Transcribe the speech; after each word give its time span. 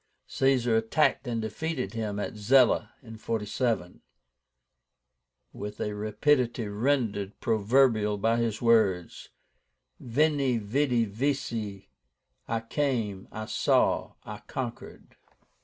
Caesar 0.25 0.77
attacked 0.77 1.27
and 1.27 1.43
defeated 1.43 1.93
him 1.93 2.19
at 2.19 2.35
ZELA 2.35 2.89
(47), 3.19 4.01
with 5.53 5.79
a 5.79 5.93
rapidity 5.93 6.67
rendered 6.67 7.39
proverbial 7.39 8.17
by 8.17 8.37
his 8.37 8.59
words, 8.63 9.29
Veni, 9.99 10.57
vidi, 10.57 11.05
vici, 11.05 11.87
I 12.47 12.61
CAME, 12.61 13.27
I 13.31 13.45
SAW, 13.45 14.15
I 14.25 14.39
CONQUERED. 14.47 15.17